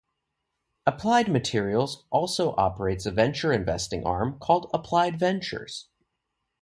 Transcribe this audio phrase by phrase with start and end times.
[0.87, 5.89] Applied Materials also operates a venture investing arm called Applied Ventures.